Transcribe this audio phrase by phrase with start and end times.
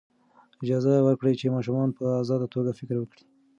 [0.63, 3.23] اجازه ورکړئ چې ماشومان په ازاده توګه فکر وکړي.